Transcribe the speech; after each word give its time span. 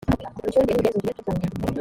imicungire 0.41 0.79
n 0.79 0.79
imigenzurire 0.79 1.21
by 1.23 1.29
umutungo 1.31 1.79